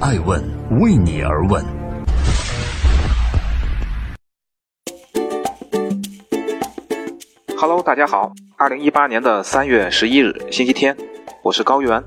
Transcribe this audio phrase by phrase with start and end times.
[0.00, 0.40] 爱问
[0.80, 1.64] 为你而问。
[7.56, 10.96] Hello，大家好，二零一八年的三月十一日，星期天，
[11.42, 12.00] 我是高原，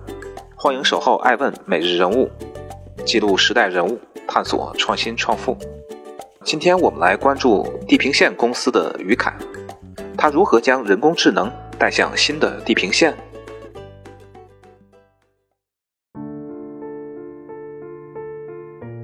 [0.55, 2.29] 欢迎守候爱问每日人物，
[3.05, 5.57] 记录时代人物，探索创新创富。
[6.45, 9.33] 今天我们来关注地平线公司的于凯，
[10.17, 13.13] 他如何将人工智能带向新的地平线？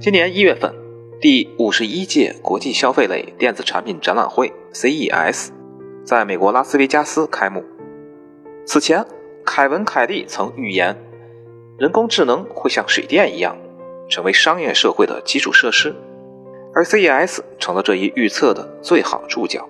[0.08, 0.74] 今年一月份，
[1.20, 5.50] 第五十一届国际消费类电子产品展览会 CES
[6.02, 7.62] 在美国拉斯维加斯开幕。
[8.64, 9.04] 此前，
[9.44, 10.96] 凯文·凯利曾预言，
[11.76, 13.54] 人工智能会像水电一样，
[14.08, 15.94] 成为商业社会的基础设施。
[16.74, 19.68] 而 CES 成了这一预测的最好注脚。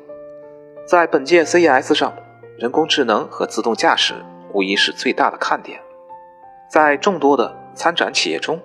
[0.87, 2.15] 在本届 CES 上，
[2.57, 4.15] 人工智能和自动驾驶
[4.55, 5.81] 无疑是最大的看点。
[6.71, 8.61] 在众多的参展企业中，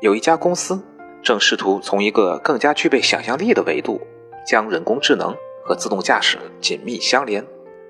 [0.00, 0.82] 有一家公司
[1.22, 4.00] 正试图从一个更加具备想象力的维度，
[4.46, 7.44] 将人工智能和自动驾驶紧密相连。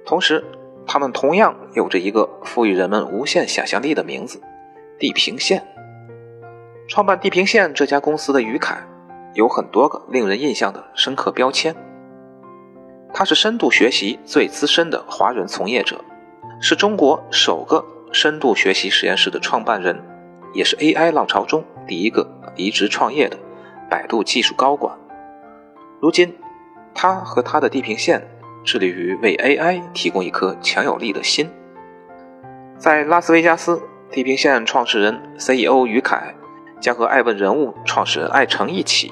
[0.04, 0.44] 同时，
[0.86, 4.40] 他们同样有着一个赋予人们无限想象力的名字——
[4.98, 5.66] 地平线。
[6.88, 8.78] 创办地平线这家公司的于凯。
[9.34, 11.76] 有很多个令人印象的深刻标签。
[13.14, 16.02] 他是深度学习最资深的华人从业者，
[16.60, 20.02] 是中国首个深度学习实验室的创办人，
[20.54, 22.26] 也是 AI 浪潮中第一个
[22.58, 23.38] 离职创业的
[23.88, 24.94] 百度技术高管。
[26.02, 26.36] 如今，
[26.92, 28.28] 他和他的地平线
[28.62, 31.50] 致力于为 AI 提供一颗强有力的心。
[32.76, 36.34] 在拉斯维加斯，地平线创始人 CEO 于凯。
[36.80, 39.10] 将和爱问人物创始人艾诚一起，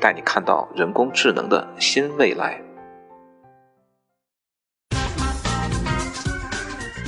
[0.00, 2.58] 带你看到人工智能的新未来。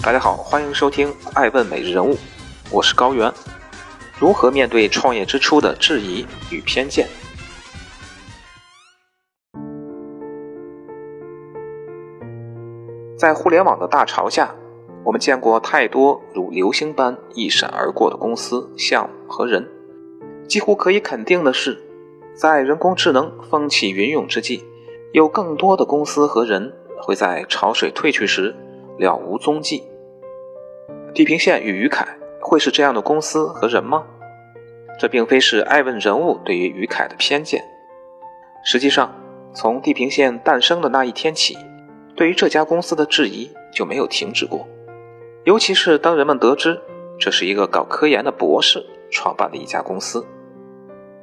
[0.03, 2.19] 大家好，欢迎收听爱问每日人物，
[2.71, 3.33] 我是高原。
[4.25, 7.07] 如何面对创业之初的质疑与偏见？
[13.19, 14.55] 在互联网的大潮下，
[15.05, 19.69] 我们见过太多如流星般一闪而过的公司、项目和人。
[20.49, 21.79] 几乎可以肯定的是，
[22.35, 24.65] 在人工智能风起云涌之际，
[25.13, 28.57] 有更多的公司和人会在潮水退去时
[28.99, 29.85] 了无踪迹。
[31.13, 34.07] 地平线与于凯会是这样的公司和人吗？
[34.99, 37.65] 这并非是爱问人物对于于凯的偏见。
[38.63, 39.15] 实际上，
[39.53, 41.57] 从地平线诞生的那一天起，
[42.17, 44.67] 对于这家公司的质疑就没有停止过。
[45.45, 46.81] 尤其是当人们得知
[47.19, 50.27] 这是一个搞科研的博士创办的一家公司。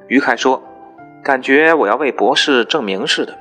[0.08, 0.62] 于凯说
[1.24, 3.36] ：“感觉我要为博士证明似的，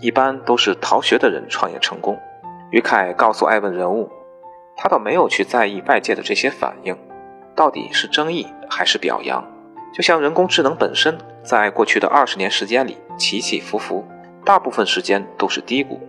[0.00, 2.18] 一般都是逃学的人创业成功。”
[2.72, 4.10] 于凯告诉爱问人物，
[4.76, 6.96] 他倒没有去在意外界的这些反应，
[7.54, 9.44] 到底是争议还是表扬。
[9.92, 14.06] 就像人工智能本身，在过去的二十年时间里起起伏伏，
[14.44, 16.00] 大部分时间都是低谷。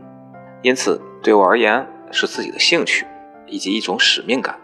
[0.61, 3.05] 因此，对我而言是自己的兴趣
[3.45, 4.57] 以及一种使命感。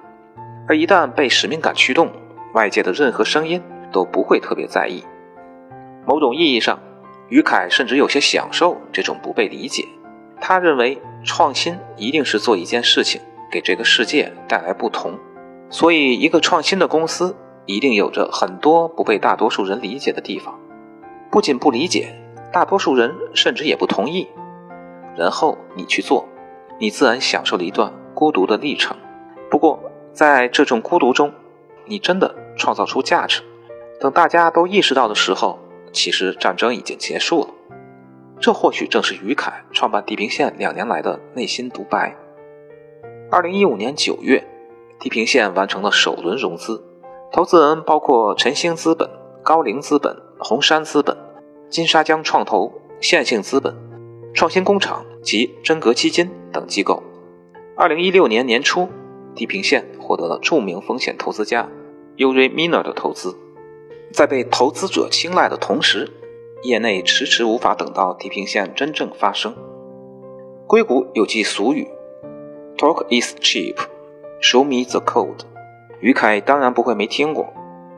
[0.68, 2.09] 而一旦被使命感驱动，
[2.53, 5.03] 外界的任何声音都不会特别在意。
[6.06, 6.80] 某种意义上，
[7.28, 9.84] 于凯甚至有些享受这种不被理解。
[10.40, 13.19] 他认为，创新一定是做一件事情
[13.51, 15.19] 给这个世界带来不同。
[15.69, 17.36] 所以，一个创新的公司
[17.69, 20.59] 一定有着很多不被大多数人理解的地方。
[21.30, 22.16] 不仅不理解，
[22.52, 24.28] 大多数人甚至也不同意。
[25.16, 26.28] 然后你去做，
[26.80, 28.97] 你自然享受了一段孤独的历程。
[29.52, 29.80] 不过，
[30.13, 31.31] 在这种孤独中，
[31.85, 33.44] 你真的创造出价值。
[34.00, 35.59] 等大家都意识到的时候。
[35.91, 37.47] 其实战争已经结束了，
[38.40, 42.16] 这或许正是于凯创办地平线两年来的内心独白。
[43.31, 44.44] 二零一五年九月，
[45.00, 46.84] 地平线完成了首轮融资，
[47.32, 49.08] 投资人包括晨星资本、
[49.44, 51.16] 高瓴资本、红杉资本、
[51.70, 53.76] 金沙江创投、线性资本、
[54.34, 57.04] 创新工厂及真格基金等机构。
[57.76, 58.90] 二零一六年年初，
[59.36, 61.70] 地平线获得了著名风险投资家
[62.18, 63.38] Uri Miner 的投资。
[64.12, 66.10] 在被投资者青睐的同时，
[66.64, 69.56] 业内迟迟无法等到地平线真正发生。
[70.66, 71.88] 硅谷有句俗语
[72.75, 73.75] ：“Talk is cheap,
[74.42, 75.46] show me the code。”
[76.01, 77.54] 于凯当然不会没听过。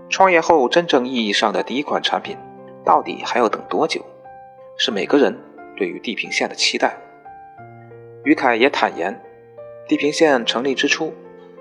[0.10, 2.38] 创业后真正意义上的第一款产品，
[2.84, 4.06] 到底还要等多久？
[4.78, 5.38] 是每个人
[5.78, 6.98] 对于地平线的期待。
[8.24, 9.22] 于凯也坦言，
[9.88, 11.14] 地平线成立之初，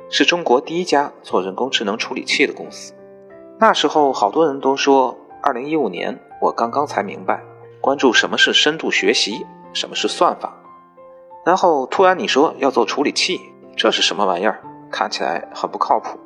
[0.08, 2.92] 是中国第一家做人工智能处理器的公司。
[3.58, 7.42] 那时候，好多人都说，二零一五年我刚刚才明白，
[7.80, 10.56] 关注什么是深度学习，什么是算法。
[11.44, 13.40] 然后突然你说要做处理器，
[13.76, 14.60] 这是什么玩意儿？
[14.90, 16.18] 看起来很不靠谱。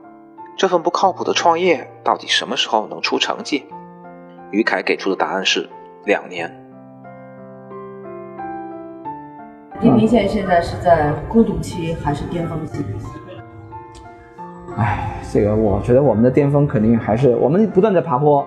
[0.57, 3.65] 这份不靠谱的创业到底什么时候能出成绩？
[4.53, 5.69] 于凯给出的答案是
[6.05, 6.49] 两年。
[9.81, 12.85] 地平线现在是在孤独期还是巅峰期？
[14.77, 18.47] 哎，这个我觉得我们的巅峰肯定还是我们不断在爬坡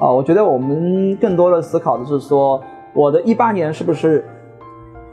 [0.00, 0.10] 啊。
[0.10, 2.62] 我觉得我们更多的思考的是说，
[2.94, 4.26] 我的一八年是不是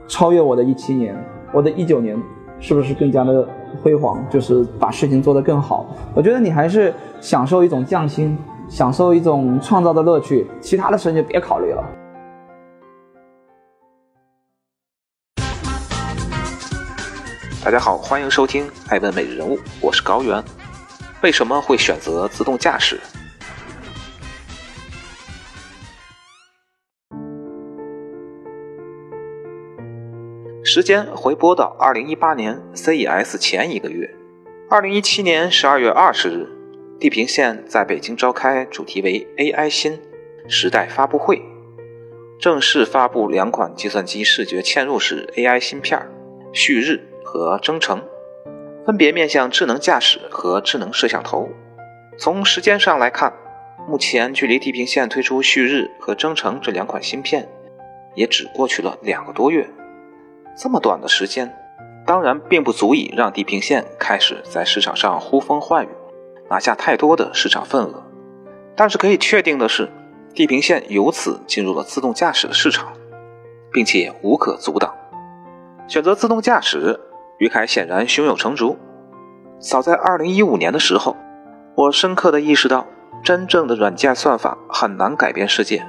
[0.07, 1.13] 超越我的一七年？
[1.51, 2.17] 我的一九年
[2.61, 3.45] 是不是更加的
[3.83, 4.23] 辉煌？
[4.29, 5.85] 就是把事情做得更好。
[6.15, 8.37] 我觉得你还是享受一种匠心。
[8.69, 11.83] 享受一种创造的乐趣，其他的事情就别考虑了。
[17.61, 20.41] 大家好，欢迎收听《爱问每日人物》，我是高原。
[21.21, 22.97] 为什么会选择自动驾驶？
[30.63, 34.13] 时间回拨到二零一八年 CES 前一个月，
[34.69, 36.47] 二零一七年十二月二十日。
[36.99, 39.99] 地平线在北京召开主题为 “AI 新
[40.47, 41.41] 时代”发布会，
[42.39, 45.99] 正式发布两款计算机视觉嵌入式 AI 芯片
[46.53, 48.03] 旭日和征程，
[48.85, 51.49] 分别面向智能驾驶和智能摄像头。
[52.19, 53.33] 从时间上来看，
[53.89, 57.49] 目前距离地平线推出旭日和征程这两款芯片，
[58.13, 59.67] 也只过去了两个多月。
[60.55, 61.55] 这么短的时间，
[62.05, 65.89] 当然并不足以让地平线开始在市场上呼风唤雨。
[66.49, 68.03] 拿下太多的市场份额，
[68.75, 69.89] 但是可以确定的是，
[70.33, 72.91] 地平线由此进入了自动驾驶的市场，
[73.71, 74.93] 并且无可阻挡。
[75.87, 76.99] 选择自动驾驶，
[77.39, 78.77] 于凯显然胸有成竹。
[79.59, 81.15] 早在2015年的时候，
[81.75, 82.85] 我深刻的意识到，
[83.23, 85.85] 真正的软件算法很难改变世界，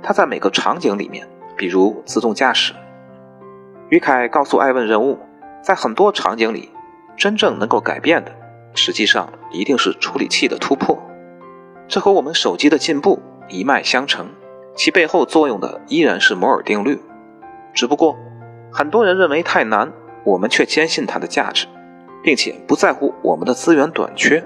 [0.00, 2.72] 它在每个场景里面，比如自动驾驶。
[3.94, 5.20] 于凯告诉艾问人物，
[5.62, 6.68] 在很多场景里，
[7.16, 8.32] 真正能够改变的。
[8.74, 11.00] 实际上一定是处理器的突破，
[11.86, 14.26] 这和我们手机的进步一脉相承，
[14.74, 17.00] 其背后作用的依然是摩尔定律。
[17.72, 18.16] 只不过
[18.72, 19.92] 很多人认为太难，
[20.24, 21.68] 我们却坚信它的价值，
[22.20, 24.42] 并且不在乎我们的资源短缺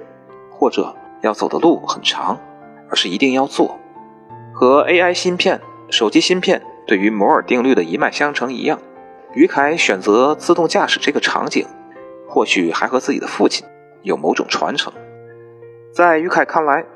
[0.51, 2.39] 或者要走的路很长，
[2.91, 3.81] 而是一定要做。
[4.53, 5.59] 和 AI 芯片、
[5.89, 8.79] 手机芯片对于摩尔定律的一脉相承一样，
[9.35, 11.67] 于凯选择自动驾驶这个场景，
[12.29, 13.67] 或许还和自己的父亲。
[14.03, 14.93] 有某种传承，
[15.93, 16.87] 在于凯看来，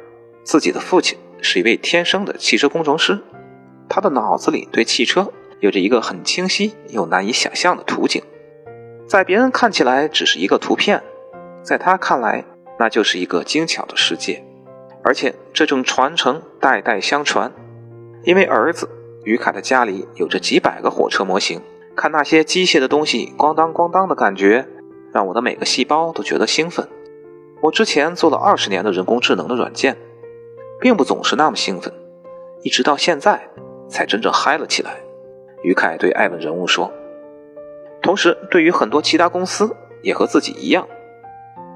[0.44, 3.18] 自己的父亲是一位天生的汽车工程师，
[3.88, 8.22] 他的脑子里对汽车有着一个很清晰又难以想象的图景，
[9.06, 11.02] 在别人看起来只是一个图片，
[11.62, 12.44] 在他看来
[12.78, 14.42] 那就是一个精巧的世界，
[15.02, 17.52] 而且这种传承代代相传，
[18.22, 18.88] 因为儿子
[19.24, 21.60] 于凯的家里有着几百个火车模型，
[21.96, 24.66] 看那些机械的东西咣当咣当的感觉。
[25.12, 26.88] 让我的每个细胞都觉得兴奋。
[27.60, 29.94] 我之前做了二十年的人工智能的软件，
[30.80, 31.92] 并不总是那么兴奋，
[32.62, 33.38] 一直到现在
[33.88, 34.92] 才真正嗨了起来。
[35.62, 36.90] 于凯对艾文人物说。
[38.00, 40.88] 同时，对于很多其他公司也和自己一样，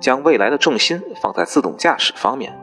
[0.01, 2.59] 将未来的重心放在自动驾驶方面。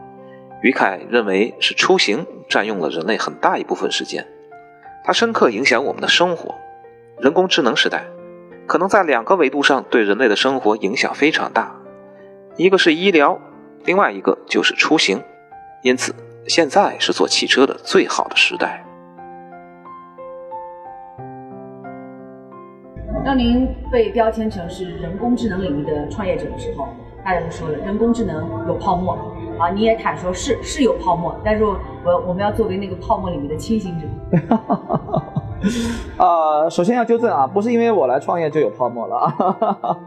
[0.63, 4.25] 于凯认为是出行占用了人类很大一部分时间，
[5.05, 6.55] 它深刻影响我们的生活。
[7.19, 8.03] 人工智能时代。
[8.65, 11.75] 可能在两个维度上对人类的生活影响非常大，
[12.55, 13.37] 一个是医疗，
[13.83, 15.21] 另外一个就是出行。
[15.83, 16.15] 因此，
[16.47, 18.81] 现在是做汽车的最好的时代。
[23.25, 26.87] 当您被标签成是人工智能领域的创业者的时候，
[27.23, 29.13] 大家都说了，人工智能有泡沫
[29.59, 31.77] 啊，你也坦说是是有泡沫，但是我
[32.27, 34.07] 我们要作为那个泡沫里面的清醒者。
[36.17, 39.97] 呃，首先要纠正啊，不是因为我来创业就有泡沫了啊。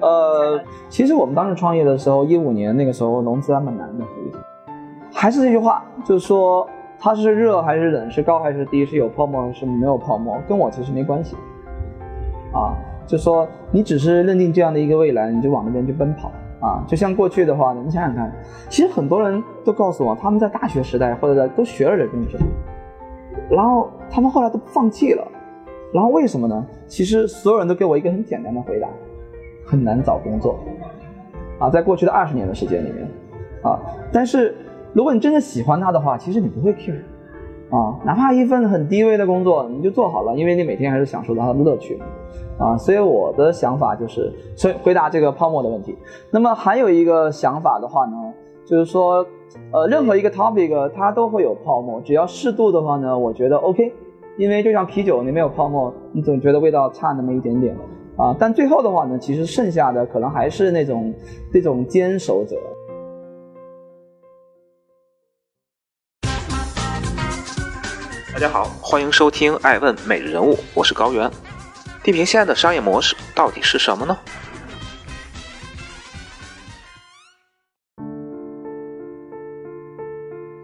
[0.00, 4.04] 呃，其实我们当时创业的时候，一五年那个时候融资还蛮难的。
[5.12, 6.66] 还是这句话，就是说
[6.98, 11.36] 它是热还是冷，是高还是低，是有泡沫还是没有泡沫，跟我其实没关系。
[12.52, 12.74] 啊，
[13.06, 16.82] 就说你只是认定这样的一个未来，你就往那边去奔跑啊。
[16.88, 18.32] 就像过去的话，你想想看，
[18.68, 22.46] 其实很多人都告诉我，他们在大学时代或者在都学了人工智能。
[23.50, 25.26] 然后他们后来都放弃了，
[25.92, 26.66] 然后为什么呢？
[26.86, 28.88] 其实所有人都给我一个很简单的回答：
[29.64, 30.58] 很难找工作。
[31.58, 33.08] 啊，在过去的二十年的时间里面，
[33.62, 33.78] 啊，
[34.12, 34.56] 但是
[34.92, 36.96] 如果你真的喜欢它的话，其实你不会 care，
[37.70, 42.00] 啊，哪怕一份很低微的工作，你就做好了，因为你每天还是享受到它的乐趣，
[42.58, 45.96] 啊，所以我的想法就是，所以回答这个泡沫的问题。
[46.32, 48.31] 那么还有一个想法的话呢？
[48.72, 49.26] 就是说，
[49.70, 53.92] 呃，任何一个 topic 它都会有泡沫，只要适度的话呢，我觉得 OK。
[54.38, 57.76] 因为就像啤酒，你没有泡沫，你总觉得味道差那么一点点
[58.16, 58.34] 啊。
[58.40, 61.12] 但最后的话呢，其实剩下的可能还是那种
[61.52, 62.56] 这种坚守者。
[68.32, 71.30] 大家好，欢迎收听《爱问每日人物》，我是高原。
[72.02, 74.16] 地平线的商业模式到底是什么呢？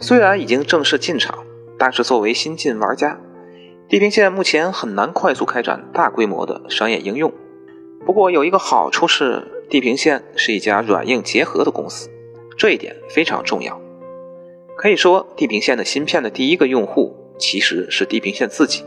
[0.08, 1.44] 虽然已经正式进场，
[1.78, 3.20] 但是作为新进玩家，
[3.90, 7.30] 地平线目前很难快速开展大规模的商业应用。
[8.06, 12.08] 不过有一个好处是，地平线是一家软硬结合的公司，
[12.56, 13.78] 这一点非常重要。
[14.78, 18.82] 可以说，地平线的芯片的第一个用户其实是地平线自己。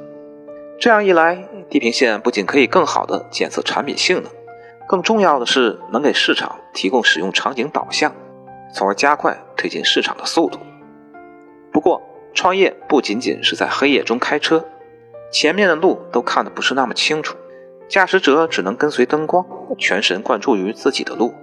[0.79, 4.31] 这样一来，地平线不仅可以更好地检测产品性能，
[4.87, 8.11] 更重要的是能给市场提供使用场景导向，
[8.73, 10.57] 从而加快推进市场的速度。
[11.71, 12.01] 不过，
[12.33, 14.65] 创业不仅仅是在黑夜中开车，
[15.31, 17.37] 前面的路都看得不是那么清楚，
[17.87, 19.45] 驾驶者只能跟随灯光，
[19.77, 21.33] 全神贯注于自己的路。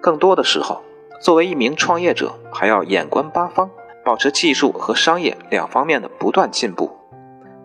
[0.00, 0.82] 更多的时候，
[1.20, 3.70] 作为一名创业者，还要眼观八方，
[4.04, 6.90] 保持技术和商业两方面的不断进步。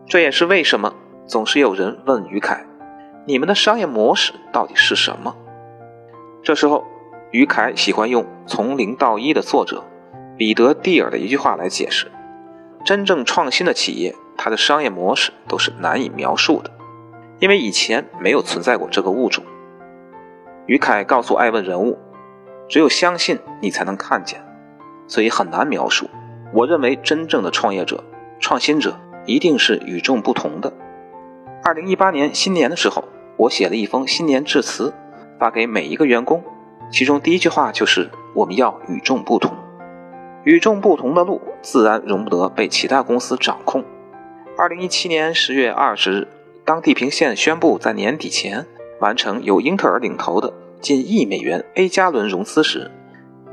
[0.05, 0.93] 这也是为什么。
[1.25, 2.65] 总是有人问于凯
[3.25, 5.33] ：“你们的商业模式到底是什么？”
[6.43, 6.83] 这时候，
[7.31, 9.81] 于凯喜欢用《从零到一》的作者
[10.35, 12.11] 彼得·蒂尔的一句话来解释
[12.83, 16.71] ：“真正创新的企业，它的商业模式都是难以描述的，
[17.39, 19.43] 因为以前没有存在过这个物种。”
[20.65, 21.99] 于凯告诉爱问人物
[22.67, 24.43] ：“只有相信你才能看见，
[25.07, 26.09] 所以很难描述。
[26.53, 28.03] 我认为，真正的创业者、
[28.39, 30.73] 创新者一定是与众不同的。”
[31.63, 33.03] 二零一八年新年的时候，
[33.37, 34.93] 我写了一封新年致辞，
[35.39, 36.43] 发给每一个员工。
[36.91, 39.55] 其中第一句话就是我们要与众不同。
[40.43, 43.83] 与众不同的路，自然容不得被其他公司掌控。
[44.57, 46.27] 二零一七年十月二十日，
[46.65, 48.65] 当地平线宣布在年底前
[48.99, 52.91] 完成由英特尔领投的近亿美元 A 加轮融资时，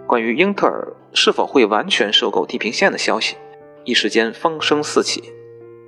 [0.07, 3.37] 关于英特尔是否会完全收购地平线的消息，
[3.85, 5.33] 一时间风声四起。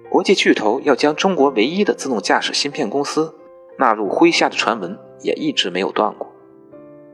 [0.08, 3.34] 国际巨头要将中国唯一的自动驾驶芯片公司
[3.78, 6.30] 纳入麾下的传闻也一直没有断过。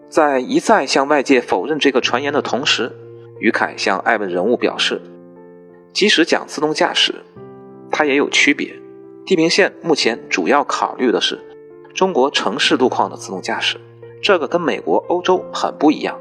[0.08, 2.92] 在一再向外界否认这个传言的同时，
[3.40, 5.00] 于凯向爱问人物表示，
[5.92, 7.14] 即使讲自动驾驶，
[7.90, 8.74] 它也有区别。
[9.24, 11.38] 地平线目前主要考虑的是
[11.94, 13.76] 中国城市路况的自动驾驶，
[14.22, 16.18] 这个跟美国、欧洲很不一样，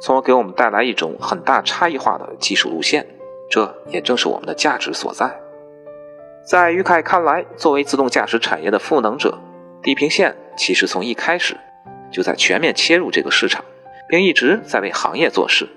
[0.00, 3.06] 从而给我们带来一种很大差异化的技术路线。
[3.50, 5.40] 这也正是我们的价值所在。
[6.46, 9.38] 在于凯看来，作为自动驾驶产业的赋能者，
[9.82, 11.56] 地平线其实从一开始
[12.10, 13.64] 就在全面切入这个市场，
[14.08, 15.68] 并一直在为行业做事。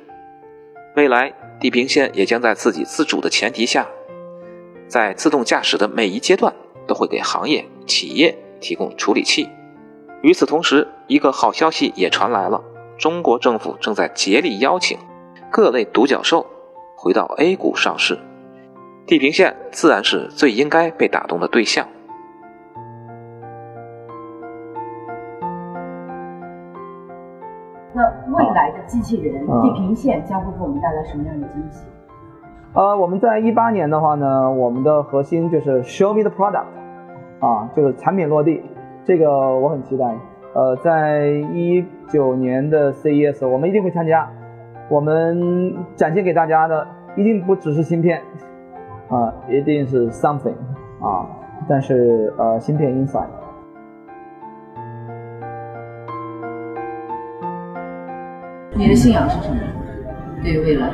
[0.97, 3.87] 未来，地平线也将在自己自主的前提下，
[4.87, 6.51] 在自动驾驶的每一阶段
[6.87, 9.47] 都会给行业企业提供处理器。
[10.23, 12.63] 与此同时，一个好消息也传来了：
[12.97, 14.97] 中国政府正在竭力邀请
[15.51, 16.43] 各类独角兽
[16.95, 18.17] 回到 A 股上市。
[19.05, 21.87] 地平线自然是最应该被打动的对象。
[28.87, 31.85] 机器人地平线将会给我们带来什么样的惊喜？
[32.73, 36.65] 呃，我们在一八年的话呢，我们的核心就是 Show me the product，
[37.39, 38.63] 啊，就是产品落地，
[39.03, 40.15] 这个我很期待。
[40.53, 44.29] 呃，在一九年的 CES，我们一定会参加，
[44.89, 48.21] 我们展现给大家的一定不只是芯片。
[49.09, 50.55] 啊，一定是 something
[50.99, 51.25] 啊，
[51.65, 53.27] 但是呃，芯片 inside。
[58.77, 59.59] 你的信仰是什么？
[60.43, 60.91] 对于未来？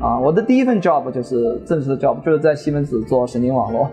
[0.00, 3.88] 啊，我的第一份 job 就是正式的 job，就是在西门子做神经网络，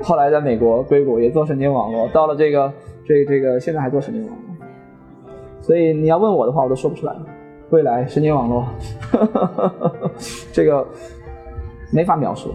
[0.00, 2.72] 后来在美国硅谷也做神经网络，到了这个
[3.04, 4.66] 这这个现在还做神经网络，
[5.60, 7.14] 所以你要问我的话，我都说不出来。
[7.70, 8.64] 未来神经网络，
[10.52, 10.86] 这个。
[11.94, 12.54] 没法描述。